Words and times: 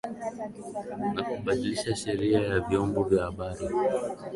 na 1.13 1.21
kubadilisha 1.29 1.95
sheria 2.01 2.39
ya 2.49 2.59
vyombo 2.59 3.03
vya 3.09 3.23
habari 3.23 3.65